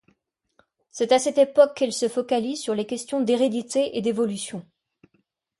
[0.89, 4.65] C'est à cette époque qu'il se focalise sur les questions d'hérédité et d'évolution.